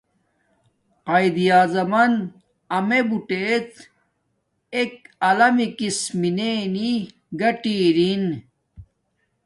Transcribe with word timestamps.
قایداعظمن 1.07 2.13
امیے 2.77 2.99
بوٹیڎ 3.09 3.63
ایک 4.75 4.93
علمی 5.27 5.67
کس 5.77 5.97
مینے 6.19 6.51
نی 6.73 6.91
گاٹی 7.39 7.73
ارین 7.85 8.23